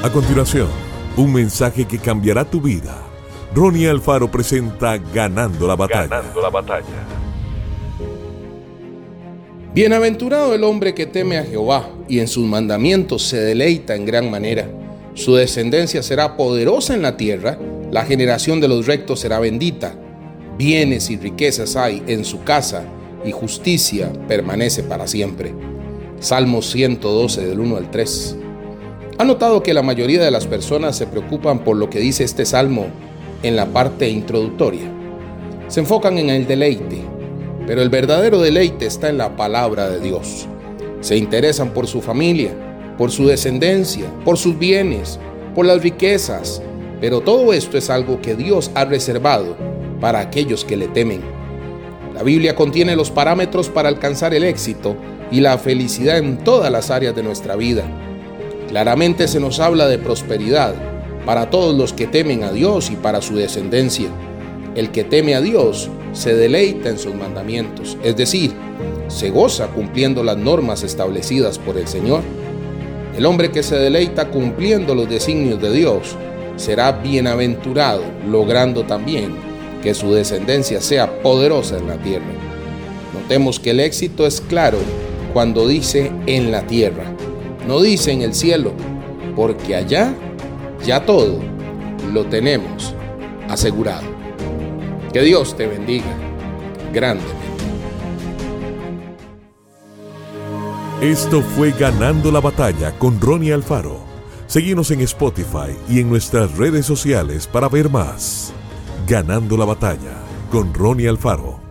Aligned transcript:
A 0.00 0.12
continuación, 0.12 0.68
un 1.16 1.32
mensaje 1.32 1.84
que 1.84 1.98
cambiará 1.98 2.44
tu 2.44 2.60
vida. 2.60 3.02
Ronnie 3.52 3.88
Alfaro 3.88 4.30
presenta 4.30 4.96
Ganando 4.96 5.66
la 5.66 5.74
batalla. 5.74 6.06
Ganando 6.06 6.40
la 6.40 6.50
batalla. 6.50 6.84
Bienaventurado 9.74 10.54
el 10.54 10.62
hombre 10.62 10.94
que 10.94 11.06
teme 11.06 11.36
a 11.36 11.42
Jehová 11.42 11.90
y 12.06 12.20
en 12.20 12.28
sus 12.28 12.46
mandamientos 12.46 13.24
se 13.24 13.40
deleita 13.40 13.96
en 13.96 14.06
gran 14.06 14.30
manera. 14.30 14.70
Su 15.14 15.34
descendencia 15.34 16.00
será 16.04 16.36
poderosa 16.36 16.94
en 16.94 17.02
la 17.02 17.16
tierra, 17.16 17.58
la 17.90 18.04
generación 18.04 18.60
de 18.60 18.68
los 18.68 18.86
rectos 18.86 19.18
será 19.18 19.40
bendita. 19.40 19.96
Bienes 20.56 21.10
y 21.10 21.16
riquezas 21.16 21.74
hay 21.74 22.04
en 22.06 22.24
su 22.24 22.44
casa 22.44 22.84
y 23.24 23.32
justicia 23.32 24.12
permanece 24.28 24.84
para 24.84 25.08
siempre. 25.08 25.52
Salmo 26.20 26.62
112 26.62 27.44
del 27.44 27.58
1 27.58 27.76
al 27.76 27.90
3. 27.90 28.36
¿Ha 29.20 29.24
notado 29.24 29.64
que 29.64 29.74
la 29.74 29.82
mayoría 29.82 30.22
de 30.22 30.30
las 30.30 30.46
personas 30.46 30.96
se 30.96 31.08
preocupan 31.08 31.64
por 31.64 31.76
lo 31.76 31.90
que 31.90 31.98
dice 31.98 32.22
este 32.22 32.46
salmo 32.46 32.86
en 33.42 33.56
la 33.56 33.66
parte 33.66 34.08
introductoria? 34.08 34.88
Se 35.66 35.80
enfocan 35.80 36.18
en 36.18 36.30
el 36.30 36.46
deleite, 36.46 37.02
pero 37.66 37.82
el 37.82 37.88
verdadero 37.88 38.40
deleite 38.40 38.86
está 38.86 39.08
en 39.08 39.18
la 39.18 39.34
palabra 39.34 39.88
de 39.88 39.98
Dios. 39.98 40.46
Se 41.00 41.16
interesan 41.16 41.70
por 41.70 41.88
su 41.88 42.00
familia, 42.00 42.52
por 42.96 43.10
su 43.10 43.26
descendencia, 43.26 44.04
por 44.24 44.38
sus 44.38 44.56
bienes, 44.56 45.18
por 45.52 45.66
las 45.66 45.82
riquezas, 45.82 46.62
pero 47.00 47.20
todo 47.20 47.52
esto 47.52 47.76
es 47.76 47.90
algo 47.90 48.22
que 48.22 48.36
Dios 48.36 48.70
ha 48.76 48.84
reservado 48.84 49.56
para 50.00 50.20
aquellos 50.20 50.64
que 50.64 50.76
le 50.76 50.86
temen. 50.86 51.22
La 52.14 52.22
Biblia 52.22 52.54
contiene 52.54 52.94
los 52.94 53.10
parámetros 53.10 53.68
para 53.68 53.88
alcanzar 53.88 54.32
el 54.32 54.44
éxito 54.44 54.94
y 55.32 55.40
la 55.40 55.58
felicidad 55.58 56.18
en 56.18 56.38
todas 56.38 56.70
las 56.70 56.92
áreas 56.92 57.16
de 57.16 57.24
nuestra 57.24 57.56
vida. 57.56 57.84
Claramente 58.68 59.28
se 59.28 59.40
nos 59.40 59.60
habla 59.60 59.88
de 59.88 59.98
prosperidad 59.98 60.74
para 61.24 61.48
todos 61.48 61.74
los 61.74 61.94
que 61.94 62.06
temen 62.06 62.44
a 62.44 62.52
Dios 62.52 62.90
y 62.90 62.96
para 62.96 63.22
su 63.22 63.34
descendencia. 63.34 64.08
El 64.74 64.90
que 64.90 65.04
teme 65.04 65.34
a 65.34 65.40
Dios 65.40 65.88
se 66.12 66.34
deleita 66.34 66.90
en 66.90 66.98
sus 66.98 67.14
mandamientos, 67.14 67.96
es 68.04 68.14
decir, 68.16 68.52
se 69.08 69.30
goza 69.30 69.68
cumpliendo 69.68 70.22
las 70.22 70.36
normas 70.36 70.82
establecidas 70.82 71.58
por 71.58 71.78
el 71.78 71.88
Señor. 71.88 72.20
El 73.16 73.24
hombre 73.24 73.50
que 73.50 73.62
se 73.62 73.76
deleita 73.76 74.28
cumpliendo 74.28 74.94
los 74.94 75.08
designios 75.08 75.60
de 75.62 75.72
Dios 75.72 76.14
será 76.56 76.92
bienaventurado, 76.92 78.02
logrando 78.28 78.84
también 78.84 79.34
que 79.82 79.94
su 79.94 80.12
descendencia 80.12 80.82
sea 80.82 81.22
poderosa 81.22 81.78
en 81.78 81.88
la 81.88 81.96
tierra. 81.96 82.26
Notemos 83.14 83.58
que 83.58 83.70
el 83.70 83.80
éxito 83.80 84.26
es 84.26 84.42
claro 84.42 84.78
cuando 85.32 85.66
dice 85.66 86.12
en 86.26 86.50
la 86.50 86.66
tierra 86.66 87.14
no 87.68 87.82
dice 87.82 88.12
en 88.12 88.22
el 88.22 88.34
cielo, 88.34 88.72
porque 89.36 89.76
allá 89.76 90.14
ya 90.86 91.04
todo 91.04 91.38
lo 92.14 92.24
tenemos 92.24 92.94
asegurado. 93.46 94.08
Que 95.12 95.20
Dios 95.20 95.54
te 95.54 95.66
bendiga 95.66 96.16
grandemente. 96.94 97.36
Esto 101.02 101.42
fue 101.42 101.72
Ganando 101.72 102.32
la 102.32 102.40
batalla 102.40 102.98
con 102.98 103.20
Ronnie 103.20 103.52
Alfaro. 103.52 104.00
Seguimos 104.46 104.90
en 104.90 105.02
Spotify 105.02 105.76
y 105.90 106.00
en 106.00 106.08
nuestras 106.08 106.56
redes 106.56 106.86
sociales 106.86 107.46
para 107.46 107.68
ver 107.68 107.90
más. 107.90 108.50
Ganando 109.06 109.58
la 109.58 109.66
batalla 109.66 110.16
con 110.50 110.72
Ronnie 110.72 111.06
Alfaro. 111.06 111.67